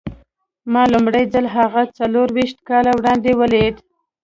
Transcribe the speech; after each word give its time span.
ما 0.73 0.83
لومړی 0.93 1.23
ځل 1.33 1.45
هغه 1.57 1.81
څلور 1.97 2.27
ويشت 2.35 2.59
کاله 2.69 2.91
وړاندې 2.95 3.31
وليد. 3.39 3.75